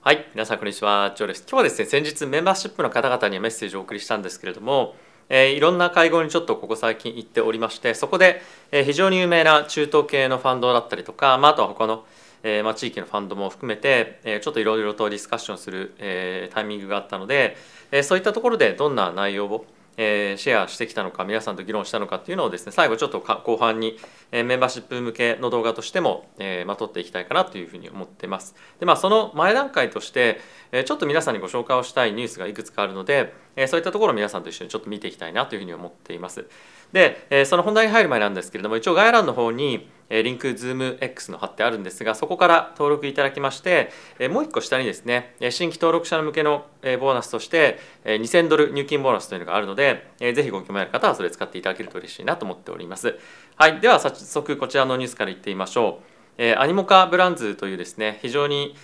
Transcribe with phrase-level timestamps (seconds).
[0.00, 1.40] はい、皆さんこんにちは、ジョーです。
[1.42, 4.94] 今日はですね、先日メンバーシップの方々にメッセージをお送りしたんですけれども、
[5.28, 8.40] えーいろんな会合にちょっとここ最近行っておりまして、そこで、
[8.70, 12.06] えー非常に有名な中東系のファンドだったりとか、まあ、あとは他の、
[12.44, 17.56] えーまあ、地域のファンドも含めて、えーちょっといろいろとディスカッションする、えータイミングがあったので、
[17.90, 19.66] えーそういったところでどんな内容を
[19.98, 23.98] えーシェアしてきたのか皆さんと議論したのかっていうのをですね最後ちょっとか後半に、
[24.30, 28.54] えメンバーシップ向けの動画としても、えまあ、撮っていきたいかなというふうに思ってます。
[28.78, 30.40] でまあその前段階として、
[30.70, 36.46] えちょっと皆さんにご紹介をしたいニュースがいくつかあるので、えそういったところを皆さんと一緒にちょっと見ていきたいなというふうに思っています。
[36.92, 43.90] で、えその本題に入る前なんですけれども一応概要欄の方にリンク ZoomX の貼ってあるんですがそこから登録いただきまして
[44.30, 53.18] もう一個下にですね新規登録者向けのボーナスとして2000ドル入金ボーナスというのがあるのでぜひご興味ある方はそれ使っていただけると嬉しいなと思っております。
[53.56, 56.00] はいでは早速こちらのニュースからいってみましょ
[56.38, 56.54] う。
[56.56, 58.76] アニモカブランズというですね非常に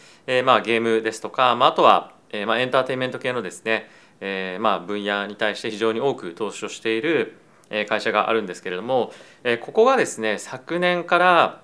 [0.45, 2.13] まあゲームですとかまあとは
[2.47, 3.89] まあエンターテインメント系のですね
[4.21, 7.37] えまあ分野に対して非常に多く投資をしている
[7.89, 9.13] 会社があるんですけれども、
[9.63, 11.63] ここがですね昨年から、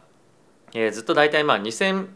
[0.93, 2.06] ずっと大体まあ2,000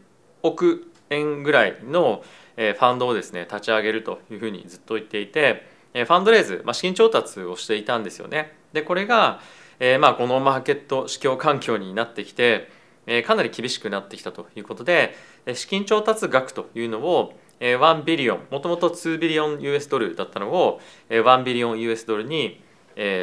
[0.43, 2.23] 億円ぐらいの、
[2.55, 8.53] ファンドをですね立ち上げるというふうにずっと言っていて、ファンドレイズ、まあ、資金調達をしていたんですよね。
[8.73, 9.39] でこれが、
[9.79, 12.69] えまあ、このマーケット市況環境になってきて、
[13.07, 15.15] えかなり厳しくなってきたということで
[15.53, 22.63] 資金調達額というのを1ビリオンもともと2ビリオン US ドルだったのを1ビリオン US ドルに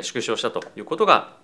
[0.03, 1.37] 縮小したということが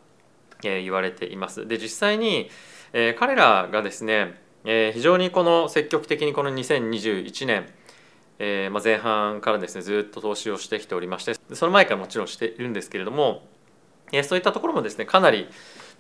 [0.64, 1.66] えー言われています。
[1.66, 2.50] で実際に、
[2.92, 7.66] えー彼らがですね、えー非常にこの積極的にこの2021年、
[8.38, 13.46] えーまあ、前半からですねずっと投資をしてきておりましてその前からもちろんしているんですけれども、
[14.12, 15.48] えーそういったところもですねかなり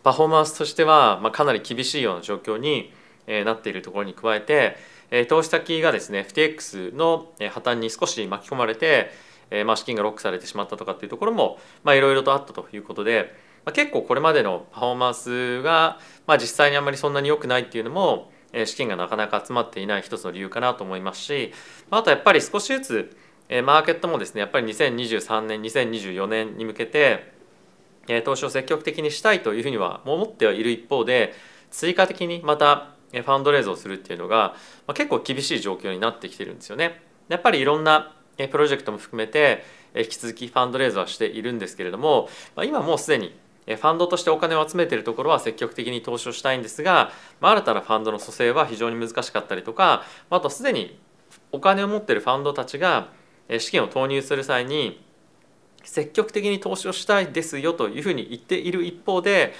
[0.02, 2.92] パフォーマンスとしては、まあ、かなり厳しいような状況に、
[3.26, 4.76] えーなっているところに加えて、
[5.10, 9.10] えー投資先がですね FTX の破綻に少し巻き込まれて、
[9.50, 21.52] えーまあ、資金がロックされてしまったとかっていうところもいろいろとあったということで、まあ、結構これまでのパフォーマンスが、まあ、実際にあんまりそんなに良くないっていうのも、えー資金がなかなか集まっていない一つの理由かなと思いますし、
[21.90, 23.16] まあ、あとやっぱり少しずつ、
[23.48, 27.32] えーマーケットもですねやっぱり2023年2024年に向けて、
[28.24, 31.34] 投資を積極的にしたいというふうには思ってはいる一方で
[31.70, 34.54] 追加的にまたファンドレイズをするっていうのが、
[34.94, 37.02] 結構厳しい状況になってきてるんですよね。
[37.28, 38.14] やっぱりいろんな
[38.46, 39.64] プロジェクトも含めて
[39.96, 42.28] 引き続きファンドレイズはしているんですけれども、
[42.64, 43.34] 今もうすでに
[43.66, 47.10] ファンドとしてお金を集めているところは積極的に投資をしたいんですが、
[47.40, 50.98] ま、新たなファンドの蘇生は非常に難しかったりとかあとすでに
[51.52, 53.08] お金を持っているファンドたちが
[53.58, 55.04] 資金を投入する際に
[55.84, 59.52] 積極的に投資をしたいですよというふうに言っている一方で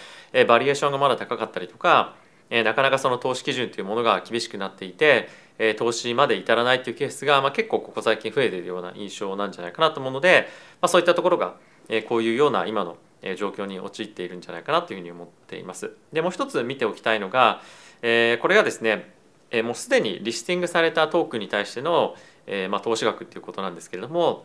[0.46, 2.14] バリエーションがまだ高かったりとか
[2.50, 5.28] えなかなかその投資基準というものが厳しくなっていて
[5.58, 10.48] え投資まで至らないというケースが、まあ、結構ここ最近増えているような印象なんじゃないかなと思うので、
[10.80, 11.56] まあ、そういったところが
[11.88, 12.96] えこういうような今の
[13.36, 15.90] 状況に陥っているんじゃないかなというふうに思っています。
[16.12, 17.62] でもう一つ見ておきたいのが、
[18.02, 19.12] えこれがですね
[19.50, 22.14] えもうすでにリスティングされたトークンに対しての、
[22.46, 24.44] えまあ、投資額っていうことなんですけれども、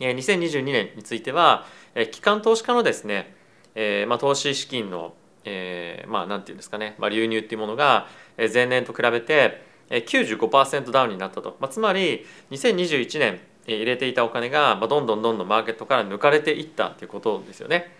[0.00, 3.34] えー2022年については、えー機関投資家のですね、
[3.74, 8.06] えまあ、投資資金の、えーまあなんていうんですかね、まあ、流入っていうものが
[8.36, 17.92] 前年と比べて95%ダウンになったと、まあ、つまり2021年入れていたお金がどんどんどんどんマーケットから抜かれていったということですよね。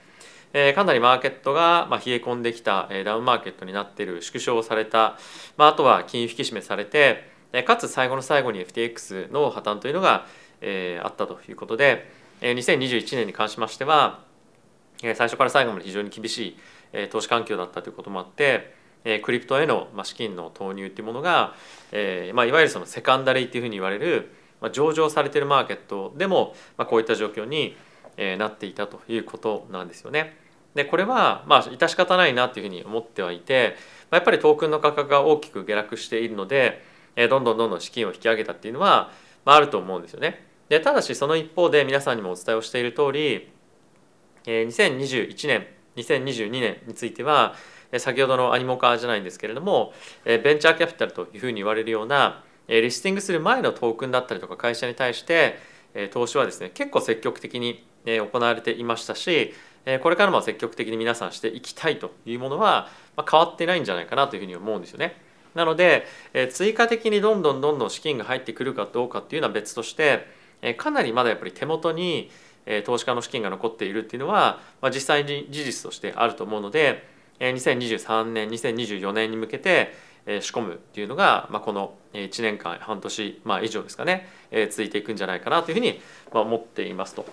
[0.52, 5.18] えーかなりマーケットが冷え込んできたダウンマーケットになっている縮小された、
[5.56, 7.28] まあ、あとは金融引き締めされて
[7.66, 10.26] かつ最後の最後に FTX の破綻というのが
[11.02, 12.10] あったということで
[12.40, 14.20] 2021年に関しましては
[15.00, 16.56] 最初から最後まで非常に厳しい
[17.10, 18.74] 投資環境だったということもあって
[19.22, 21.54] クリプトへの資金の投入というものが
[21.92, 27.76] えまいわゆるそのセカンダリーというふうに言われるま上場されてるマーケットでもまこういった状況に
[28.38, 30.36] なっていたということなんですよね。
[30.74, 33.76] でこれはまあ致し方ないなというふうに思ってはいて
[34.10, 36.82] まやっぱりトークンの価格が大きく下落しているので
[37.16, 39.12] えどんどんどんどん資金を引き上げたっていうのは
[39.44, 40.46] まあると思うんですよね。
[40.68, 43.52] でただしその一方で皆さんにもお伝えをしている通り
[44.46, 45.66] え2021年
[45.96, 47.54] 2022年については
[47.98, 49.92] 先ほどのアニモカじゃないんですけれども
[50.24, 55.58] ベンチャーキャピタルというふうに言われるようなリスティングする前のトークンだったりとか会社に対して
[56.12, 59.52] 投資はですね結構積極的に行われていましたし
[60.02, 62.88] これからも積極的に皆さんしていきたいというものは
[63.30, 65.20] 変わってないんじゃないかなというふうに思うんですよね。
[65.54, 66.06] なので
[66.50, 70.26] 追加的にどんどんどんどん資金が入ってくるかどうかっていうのは別として
[70.78, 72.30] かなりまだやっぱり手元に
[72.84, 77.06] 投資家の資金が残っているっていうのは、まあ、実際に事実としてあると思うので
[77.40, 79.94] 2023年2024年に向けて
[80.40, 84.28] 仕込むっていうのが、まあ、この1年間半年、まあ、以上ですかね
[84.70, 86.00] 続いていくんじゃないかなというふうに
[86.32, 87.26] 思っていますと。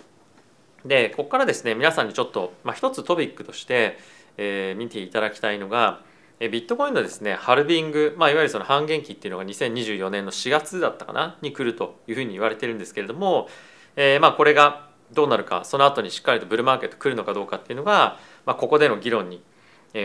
[0.86, 4.00] でここからですね皆さんにちょっと、まあ、一つトピックとして、
[4.38, 6.02] えー、見ていただきたいのが
[6.40, 13.48] ビットコインのですねハルビング、まあ、いわゆるその半減期っていうのが2024年の4月だったかなに来るというふうに言われてるんですけれども、
[13.96, 19.44] えー、まあこれがどうなるかその後にしっかりとブルーマーケット来るのかどうかっていうのが、まあ、ここでの議論に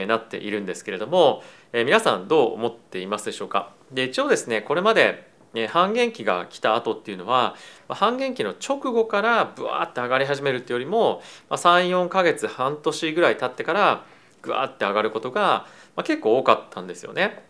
[0.08, 1.42] なっているんですけれども、
[1.72, 3.72] えー、皆さんどう思っていますでしょうか？
[3.92, 5.30] で一応ですねこれまで
[5.68, 7.54] 半減期が来た後っていうのは
[7.88, 14.04] 半減期の直後からブワーって上がり始めるっていうよりも34か月半年ぐらい経ってから
[14.42, 15.66] グワーって上がることが
[16.04, 17.42] 結構多かったんですよね。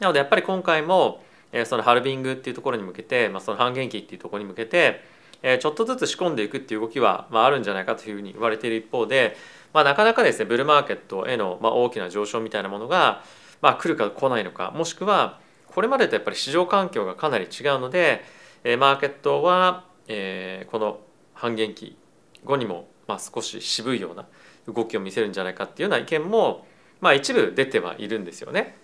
[0.00, 1.22] なのでやっぱり今回も
[1.66, 5.04] そのハルビングっていうところに向けて、まあ、その半減期っていうところに向けて
[5.42, 9.36] ちょっとずつ仕込んでいくっていう動きは、まあ、るんじゃないかというふうに言われている一方で、
[9.72, 13.22] まあ、なかなかですねブルーマーケットへの、ま、大きな上昇みたいなものが、
[13.62, 18.22] ま、来るか来ないのかもしくはこれまでとやっぱり市場環境がかなり違うので
[18.78, 21.00] マーケットは、え、この
[21.32, 21.96] 半減期
[22.44, 24.26] 後にも、ま、少し渋いような
[24.66, 26.66] 動きを見せるんじゃないかっていうような意見も、
[27.00, 28.76] ま、一部出てはいるんですよね。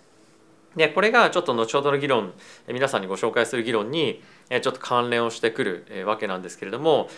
[0.75, 2.33] でこれがちょっと後ほどの議論
[2.67, 7.09] 皆さんにご紹介する議論にちょっと関連をしてくるわけなんですけれども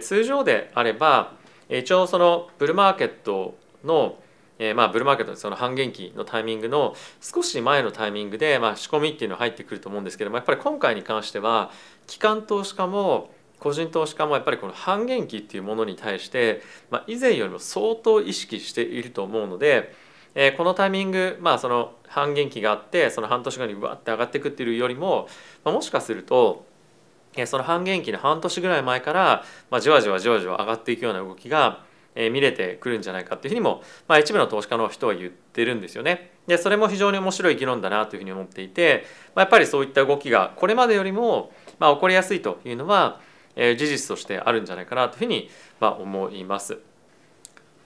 [0.00, 1.32] 通常であれば
[1.68, 4.18] 一応そのブルーマーケットの、
[4.74, 11.70] まあブルーマーケットその半減期のタイミングの少し前のタイミングで、まあ、仕込みっていうのが入ってくると思うんですけどもやっぱり今回に関しては
[12.06, 19.94] 機関投資家も個人投資家もやっぱりこの半減期っていうものに対して、まあ、以前よりも相当意識していると思うので、
[20.34, 25.28] えー、このタイミング、まあ、その半減期があってその半年後にわって上がっていくっていうよりも、
[25.64, 26.66] まあ、もしかすると
[27.36, 31.84] えその半減期の半年ぐらい前から、まあ、じわじわじわじわ上がっていくような動きが
[32.14, 36.30] え見れてくるんじゃないかっていうふうにも、まあ、一部の投資家の人は言ってるんですよね。
[36.46, 39.04] でそれも非常に面白い議論だなというふうに思っていて、
[39.34, 43.20] まあ、やっぱりそういった動きがこれまでよりも、まあ、起こりやすいというのは、
[43.56, 46.78] えー、事実としてあるんじゃないかなというふうに、まあ、思います。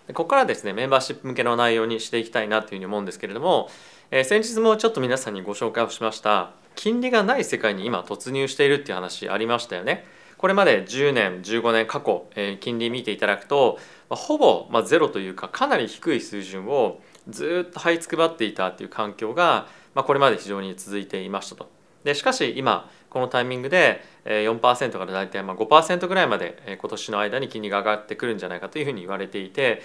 [0.09, 3.71] でここからですねメンバーシップ向けの内容にしていきたいなというふうに思うんですけれども、
[4.11, 10.05] えー、先日もちょっと皆さんにご紹介をしました金利がない世界に今突入しているっていう話ありましたよね。
[10.39, 21.78] これまで10年15年過去、えー、金利見ていただくとまあ、ほぼ、まあ、ゼロというかかなり低い水準をずっと這いつくばっていたという環境が、まあ、これまで非常に続いていましたと。
[22.05, 29.83] でしかし今このタイミングで4%から大体まあ5%ぐらいまで今年の間に金利が上がってくるんじゃないかというふうに言われていて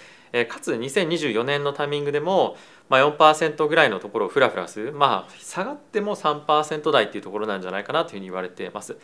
[0.49, 2.57] かつ2024年のタイミングでも
[2.89, 8.97] まあ4%ぐらいのところをフラフラするまあ下がっても3%台っていうところなんじゃないかなというふうに言われています。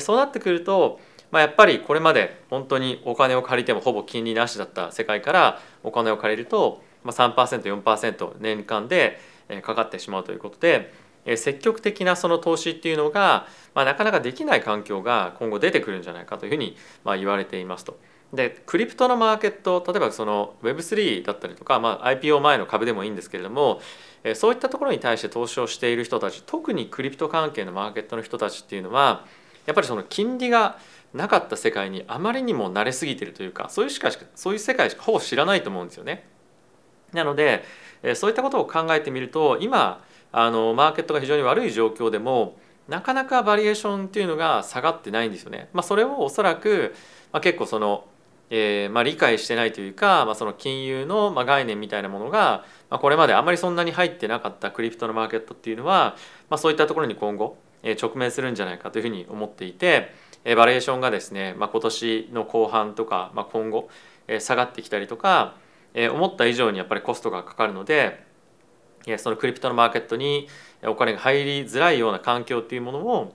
[0.00, 1.00] そうなってくると
[1.32, 9.18] まあ、やっぱりこれまで本当にお金を借りてもほぼ金利なしだった世界からお金を借りると 3%4% 年間で
[9.62, 10.92] かかってしまうということで
[11.36, 17.98] 積極的なその投資っていうのが、まあ、なかなかできない環境が今後出てくるんじゃないかというふうにまあ言われていますと。
[18.32, 23.80] でクリプトのマーケット例えばその Web3 だったりとか、まあ、IPO 前の株でもいいんですけれども
[24.34, 29.26] そういったところに対して投資をしている人たち特にクリプト関係のマーケットの人たちっていうのは
[29.66, 30.78] やっぱりその金利が
[31.12, 36.26] なかった世界にあまりにも慣れすぎてるというかそういうしかそういう世界しかほぼ知らないと思うんですよね。
[37.12, 37.64] なので
[38.14, 42.56] そういったことを考えてみると今あのマーケットが非常に悪い状況でも
[42.88, 45.68] なかなかバリエーションっていうのが下がってないんですよね。
[45.72, 46.94] まあ、それをおそらく、
[47.32, 48.06] まあ、結構その、
[48.50, 56.16] えーまあ、理解してないというか、まあ、その金融の、ま、概念みたいなものが、まあ、これまであまりそんなに入ってなかったクリプトのマーケットっていうのは、
[56.50, 60.32] まあ、そういったところに今後直面するんじゃないかというふうに思っていて。
[60.56, 63.88] バリエーションがですね、まあ、今年の後半とか、まあ、今後
[64.40, 65.54] 下がってきたりとか
[65.94, 68.26] 思った以上にやっぱりコストがかかるので
[69.18, 70.48] そのクリプトのマーケットに
[70.84, 73.32] お金が入りづらいような環境っていうものを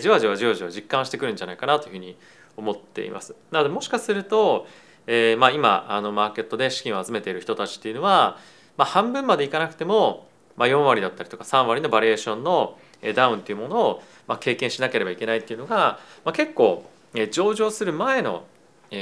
[0.00, 2.16] じわじわじわじわ実感してくるんじゃないかなというふうに
[2.56, 3.34] 思っています。
[3.50, 4.66] なのでもしかすると、
[5.06, 8.38] えー、まあ今あのマーケットで資金を集めている人たちっていうのは、
[8.76, 12.78] まあ、半分までいかなくても、まあ、4割だったりとか3割のバリエーションの
[13.14, 16.84] ダウンっていうものをま経験しなければいけないっていうのが、まあ、結構
[17.30, 18.44] 上場する前の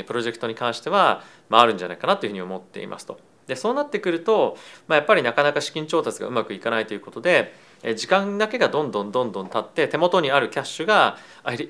[0.07, 3.19] プロジェクトに関しては、まあ、あるんじゃないかなというふうに思っていますと。
[3.47, 4.57] でそうなってくると、
[4.89, 7.55] まあ、やっぱりなかなか資金調達がうまくいかないということで
[7.97, 11.19] 時間だけがどんどんどんどん経って手元にあるキャッシュが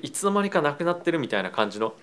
[0.01, 1.93] いつの間にかなくなってるみたいな感じの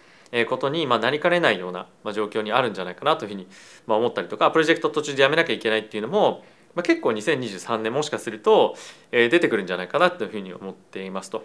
[0.49, 3.47] ことになりかねないような状況にあるんじゃないかなというふうに
[3.87, 8.77] 思ったりとかプロジェクト途中でやめなきゃいけないっていうのもまあ、結構2023年もしかすると、
[9.11, 11.45] 出てくるんじゃないかなというふうに思っていますと。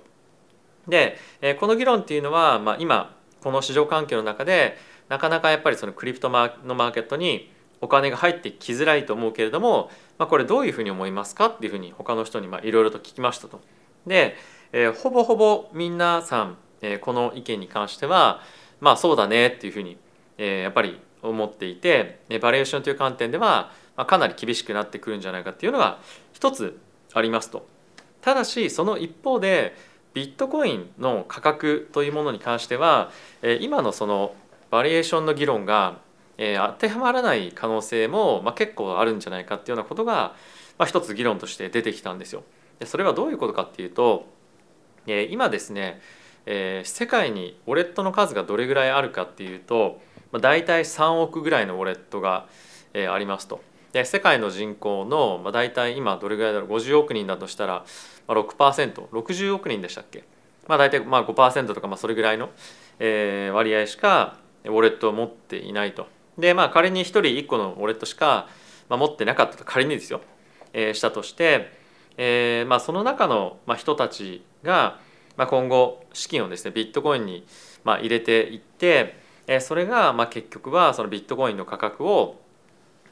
[0.88, 1.18] で、
[1.60, 4.78] この議論っていうのは、まあ、今この市場環境の中で
[5.10, 13.62] なかなかやっぱりそのクリプトのマーケットにお金が入ってきづらいと思うけれどもまあ、これどういうふうに思いますかっていうふうに他の人にいろいろと聞きましたと。
[14.06, 14.36] で、
[14.72, 18.42] えー、ほぼほぼ皆さん、えー、この意見に関しては
[18.80, 19.98] まあそうだねっていうふうに、
[20.38, 26.00] えー、やっぱり思っていてバリエーションという観点では、まあ、かなり厳しくなってくるんじゃないかっていうのが
[26.34, 26.80] 一つ
[27.14, 27.68] ありますと。
[28.22, 29.76] ただしその一方で
[30.14, 33.12] ビットコインの価格というものに関しては
[33.62, 34.34] 今のその
[34.72, 36.00] バリエーションの議論が
[36.38, 40.36] 当てはまらない可能性もまあ結構あるんじゃないかっていうようなことが
[40.78, 42.44] まあ一つ議論として出てきたんですよ。
[42.80, 44.28] でそれはどういうことかっていうと
[45.08, 46.00] 今ですね
[46.46, 50.00] 世界にウォレットの数がどれぐらいあるかっていうと
[50.32, 52.48] まあ大体3億ぐらいのウォレットが
[52.94, 53.62] ありますと。
[53.94, 57.86] で世界の人口の、まあ、大体今どれぐらいだろう50億人だとしたら、
[58.28, 60.26] まあ、6%60 億人でしたっけ、
[60.68, 62.50] まあ、大体まあ5%とかまあそれぐらいの、
[63.00, 66.17] えー、割合しかウォレットを持っていないと。
[66.38, 68.48] でまあ仮に1人1個のウォレットしか、
[68.90, 70.22] まあ、持ってなかったと仮にですよ、
[70.74, 71.72] えー、したとして、
[72.18, 75.00] えーまあ、その中の、まあ、人たちが、
[75.36, 77.46] まあ、今後資金をですねビットコインに、
[77.84, 82.40] まあ、入れていって、え、それが、まあ、結局はそのビットコインの価格を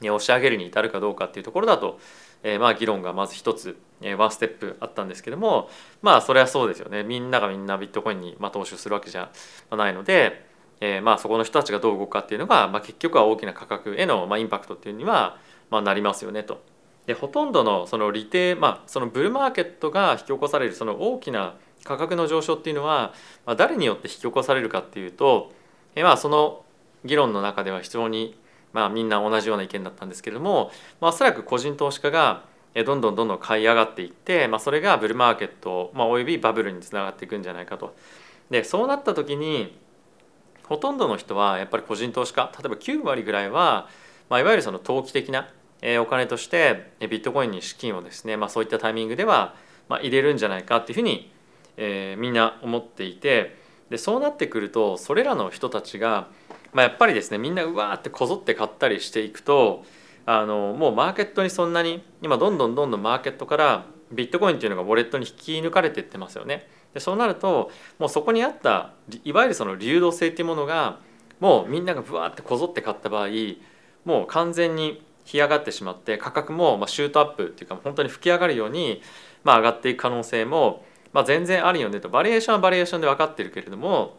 [0.00, 1.98] 押し上げるに至るかどうかっていうところだと、
[2.42, 5.70] えー、まあ議論がまず一つ、えー、ワンステップあったんですけども
[6.02, 7.02] まあそれはそうですよね。
[7.02, 9.30] みんながみんなビットコインに、まあ、投資するわけじゃ
[9.70, 10.45] ないので、
[10.80, 15.38] えー、まあそこの人たちがどう動くかっていうのが、まあ、結局は大きな価格への、まあ、インパクトっていうには、
[15.70, 16.62] まあ、なりますよねと。
[17.06, 21.54] でほとんどのその利定、まあ、そのブルーマーケットが引き起こされるその大きな
[21.84, 23.14] 価格の上昇っていうのは、
[23.46, 25.52] まあ、誰によって引き起こされるかっていうと、
[25.94, 26.64] えー、まあその
[27.04, 28.36] 議論の中では非常に
[28.76, 37.96] まあ、みんな同じような意見だったんですけれども、まあ、おそらく個人投資家がどんどんどんどん買い上がっていって、まあ、それがブルーマーケット、まあ、およびバブルにつながっていくんじゃないかと。
[38.50, 39.78] でそうなった時に
[40.68, 43.88] ほとんどの人はやっぱり個人投資家例えば9割ぐらいは、
[44.28, 45.48] まあ、いわゆるその投機的な
[46.00, 49.54] お金としてビットコインに資金をですね、まあ、そういったタイミングでは
[49.88, 51.30] 入れるんじゃないかっていうふうに、
[51.76, 53.56] えー、みんな思っていて
[53.90, 56.28] でそうなってくるとそれらの人たちが
[56.76, 59.82] まあ、やっぱりですねみんなうわーってこぞって買ったりしていくと
[60.26, 66.68] あのもうマーケットにそんなに今どんどんどんどんマーケットからビットコインっていうのがウォレットに引き抜かれていってますよね。
[66.94, 68.92] でそうなるともうそこにあった
[69.24, 70.98] いわゆるその流動性っていうものが
[71.40, 73.28] もうみんながぶわってこぞって買った場合
[74.04, 79.02] もう完全に干上がってしまって価格もまシュートアップっていうか本当に吹き上がるように
[79.44, 84.16] まあ上がっていく可能性もまあ全然あるよねとバリエーションはバリエーションで分かってるけれども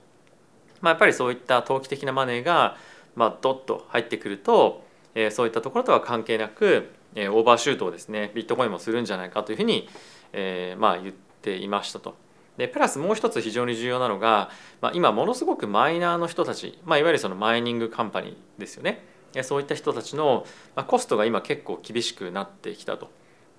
[0.82, 2.78] まあ、やっぱりそういった投機的なマネーが、
[3.16, 4.84] まあ、ドッと入ってくると、
[5.16, 9.90] えー、そういったところとは関係なく、えー、オーバーシュートをですねビットコインもするんじゃないかというふうに、
[10.34, 12.16] えー、まあ言っていましたと。
[12.58, 14.50] でプラスもう一つ非常に重要なのが、
[14.82, 19.04] まあ、今ものすごくマイナーの人たち、まあ、いわゆるそのマイニングカンパニーですよね
[19.44, 20.46] そういった人たちの、
[20.88, 23.12] コストが今結構厳しくなってきたと。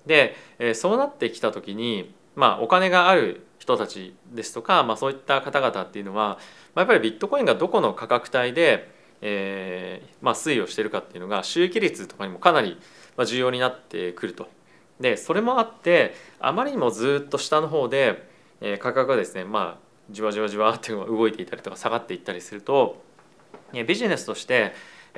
[0.05, 0.35] で、
[0.73, 6.39] そうなってきた時に、まあ、お金がある人たちですとか、まあ、そういった方々っていうのは、
[6.75, 8.91] まあ、やっぱりビットコインがどこの価格帯で、
[9.21, 12.77] えーまあ、推移をしてるかっていうのが収益率とかにもかなり
[13.25, 14.49] 重要になってくると。
[14.99, 18.28] でそれもあってあまりにもずっと下の方で、
[18.61, 23.03] えー、価格がですねまあじわじわじわって動いていたりとか下がっていったりすると
[23.87, 24.73] ビジネスとして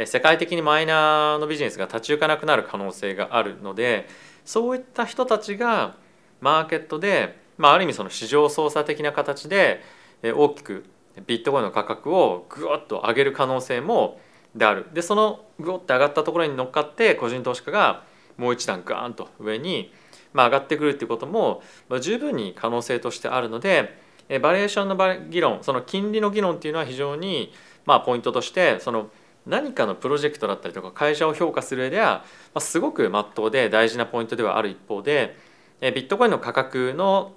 [0.06, 4.08] 世界的にマイナーのビジネスが立ち行かなくなる可能性があるので
[4.44, 5.96] そういった人たちが
[6.42, 9.84] マーケットでまあ、ある意味その市場操作的な形で
[10.24, 10.86] 大きく
[11.28, 14.20] ビットコインの価格をぐわっと上げる可能性も
[14.56, 14.88] である。
[14.94, 18.04] でそのぐわって上がったところに乗っかって個人投資家が
[18.38, 19.94] もう一段ガーンと上に、
[20.34, 21.62] まあ、上がってくるっていうことも、
[22.00, 23.98] 十分に可能性としてあるので
[24.42, 27.52] バリエーションの議論その金利の議論っていうのは非常に、
[27.86, 29.10] まあ、ポイントとしてその
[29.46, 32.24] 何かのプロジェクトだったりとか会社を評価する上では、
[32.54, 35.36] まあ、すごく真っ当で大事なポイントではある一方で
[35.82, 37.34] ビットコインの価格の、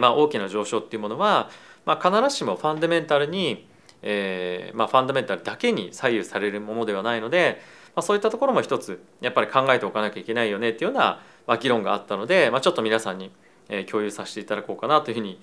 [0.00, 1.48] まあ大きな上昇っていうものは、
[1.86, 3.66] まあ、必ずしもファンダメンタルに、
[4.02, 7.62] えーまあ、ファンダメンタルだけに左右されるものではないので、
[7.94, 13.30] まあ、そういったところも一つやっぱり考えておかなきゃいけないよねっていうような、まあ、議論があったので、まあ、ちょっと皆さんに
[13.90, 15.40] 共有させていただこうかなというふうに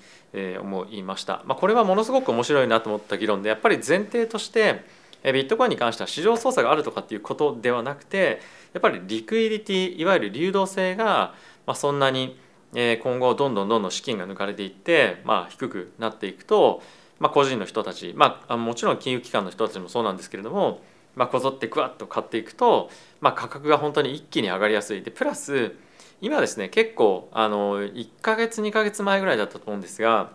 [0.60, 1.44] 思いました。
[1.46, 4.84] まあ、これはものすごく面白いなと思った議論でやっぱり前提として
[5.24, 8.42] ビットコインに関しては市場操作があるとかっていうことではなくて
[8.74, 11.36] やっぱりリクイリティいわゆる流動性が
[11.76, 12.40] そんなに
[12.74, 16.82] 今後どんどんどんどん資金が抜かれていって、まあ、低くなっていくと、
[17.20, 20.82] まあ、個人の人たち、まあ、もちろん金融機関の人たちもそうなんですけれども、
[21.16, 22.90] まあ、こぞってクワッと買っていくと、
[23.20, 25.76] まあ、価格が本当に一気に上がりやすいでプラス
[26.22, 30.32] 今ですね結構あの1ヶ月2ヶ月前ぐらいだったと思うんですが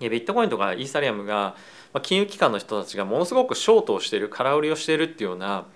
[0.00, 1.56] ビットコインとかイーサリアムが
[2.02, 5.66] 金融機関の人たちがものすごくショートをしている空売りをしているっていうような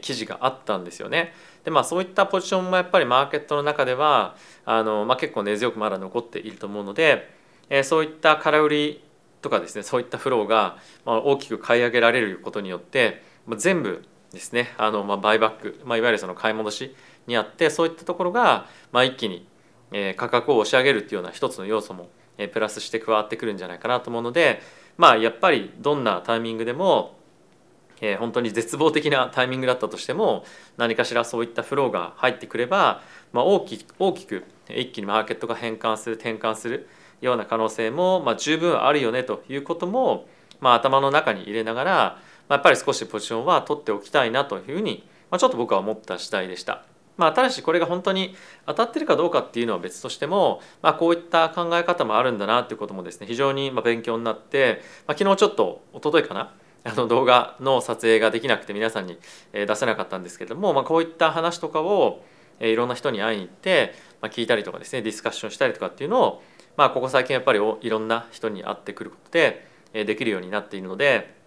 [0.00, 1.32] 記事があったんですよね。
[1.64, 7.30] でまあそういったポジションもやっぱりマーケットの中ではあの、まあ、結構根強くまだ残っていると思うので、
[7.70, 9.04] えそういった空売り
[9.42, 13.22] とかですねそういったフローが大きく買い上げられることによって
[13.56, 16.94] 全部ですねあの、まあ、バイバック、まあ、いわゆるその買い戻し
[17.28, 19.46] にあってそういったところが、まあ、一気に
[20.16, 22.08] 価格を押し上げるっていうような一つの要素も
[22.52, 24.60] プラスして加わってくるんじゃないかなと思うので
[24.96, 27.18] まあやっぱりどんなタイミングでも
[28.00, 30.44] えー、本当に絶望的なタイミングだったとしても
[30.76, 36.88] 何かしらそういったフローが入ってくれば、まあ、大き大きく一気にマーケットが変換する転換する
[37.20, 40.28] ような可能性も、まあ、十分あるよねということも、
[40.60, 42.20] まあ、頭の中に入れながら、ま
[42.50, 46.84] あ、やっぱり少しポジションは取っておきたいなというふうに、まあ、ちょっと僕は思った次第でした。
[47.18, 48.34] まあ、ただしこれが本当に
[48.64, 59.18] 当たってるかどうかっていうのは別としても、まあ、こういった考え方もあるんだなっていうこともですね非常に勉強になって、まあ、昨日ちょっと一昨日かなあの動画の撮影ができなくて皆さんに
[59.52, 62.24] 出せなかったんですけれども、まあ、こういった話とかを
[62.60, 66.42] いろんな人に会いに行って、まあ、聞いたりとかですねディスカッションしたりとかっていうのを、
[66.76, 71.37] まあ、ここ最近やっぱりいろんな人に会ってくることでできるようになっているので、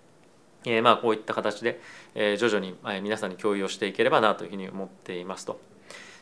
[0.65, 1.81] えー、まあこういった形で
[2.15, 5.59] 徐々に皆さんに共有をしていければなというふうに思っていますと。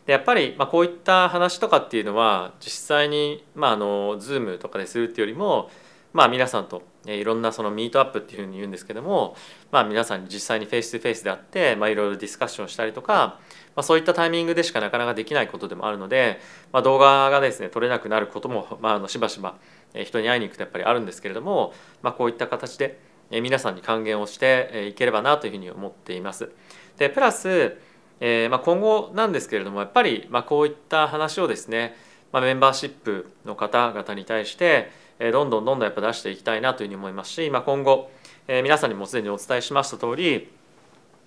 [0.05, 5.69] でやっぱりまあこういった話とかっていうのは実際にまああの Zoom とかでするっていうよりも
[6.13, 9.35] まあ皆さんといろんなそのミートアップっていうふうに言うんですけども、
[9.71, 13.39] まあ、皆さんに実際にフェイス2フェイスであって、まあ、いろいろディスカッションしたりとか、
[13.75, 16.39] まあ、そういったタイミングでしかなかなかできないことでもあるので、
[16.73, 19.55] まあ、動画がですね撮れなくなることも、まあ、あのしばしば
[19.93, 22.99] 人に会いに行くとやっぱりあるんですけれども、まあ、こういった形で
[23.31, 26.51] 皆さんに還元をしていければなというふうに思っています。
[26.97, 27.77] でプラス、
[28.19, 31.95] えーまあ、今後なんですけれどもやっぱりまあこういった話をですね、
[32.31, 38.11] まあ、メンバーシップの方々に対してえどんどんどんどんやっぱ出していきたいなというふうに思いますし、まあ、今後
[38.47, 40.51] え皆さんにもすでにお伝えしました通り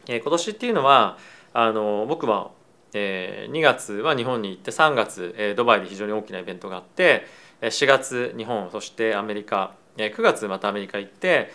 [0.09, 1.19] え今年っていうのは
[1.55, 2.51] あの僕は
[2.95, 7.27] え2月は日本に行って3月えドバイで非常に大きなイベントがあって
[7.63, 11.51] 4月日本そしてアメリカ9月またアメリカ行って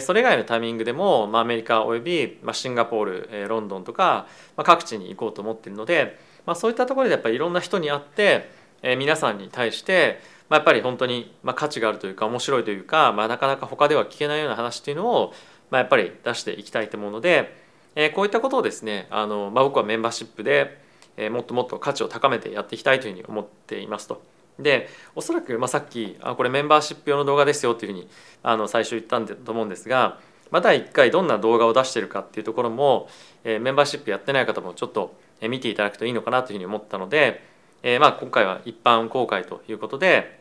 [0.00, 4.26] それ以外のタイミングでもアメリカおよびシンガポールロンドンとか
[4.56, 6.18] 各地に行こうと思ってるので
[6.54, 8.48] そういったところでやっぱりいろんな人に会って
[8.96, 10.20] 皆さんに対して
[10.52, 15.32] まあ、やっぱり本当にまあ価値があるというか面白いというか、まあ、なかなか他では聞けないような話っていうのを、
[15.70, 17.56] まあ、やっぱり出していきたいと思うので、
[17.94, 20.76] え、こういったことをですねあの、まあ、僕はメンバーシップで、
[21.16, 24.20] え、もっともっと価値を高めてやっていきたいというふうに思っていますと。
[24.58, 28.08] でおそらく、まあ、さっきあこれメンバーシップ用の動画ですよというふうに
[28.42, 30.18] あの最初言ったんだと思うんですが、
[30.50, 33.08] まあ、第1回どんな動画を出してるかっていうところも、
[33.44, 37.42] えー、メンバーシップやってない方もちょっと見ていただくといいのかなというふうに思ったので、
[37.82, 40.40] えー、まあ今回は一般公開ということで、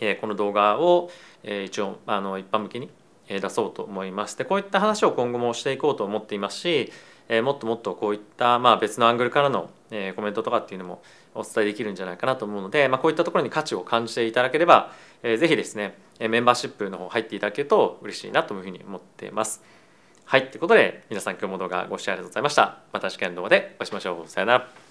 [0.00, 1.10] えこの動画を、
[1.42, 2.90] え一応あの一般向けに
[3.28, 4.36] 出そうと思います。
[4.36, 6.92] でこういった話を今後もしていこうと思っていますし、
[7.28, 11.02] えもっともっとこういった、まあ、別のアングルからの、えコメントとかっていうのも
[11.34, 19.62] お伝えできるんじゃないかなと思うので、まあ、こういったところに価値を感じていただければ、えー、ぜひですねメンバーシップの方入っていただけると嬉しいなというふうに思っています。
[20.24, 22.78] はい、ということで皆さん今日も動画ご視聴ありがとうございました。
[22.92, 24.28] また次回の動画でお会いしましょう。
[24.28, 24.85] さよなら。